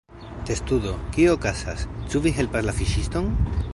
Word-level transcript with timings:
Testudo: 0.49 0.93
"Kio 1.17 1.35
okazas? 1.39 1.83
Ĉu 2.09 2.23
vi 2.25 2.33
helpas 2.39 2.67
la 2.71 2.75
fiŝiston?" 2.79 3.29